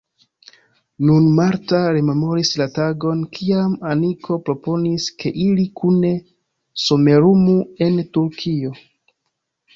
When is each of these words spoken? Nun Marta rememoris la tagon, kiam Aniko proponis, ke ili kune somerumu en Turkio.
Nun 1.09 1.25
Marta 1.39 1.81
rememoris 1.97 2.49
la 2.61 2.67
tagon, 2.77 3.21
kiam 3.35 3.75
Aniko 3.91 4.39
proponis, 4.49 5.07
ke 5.21 5.33
ili 5.45 5.67
kune 5.83 6.13
somerumu 6.87 7.57
en 7.89 8.03
Turkio. 8.19 8.75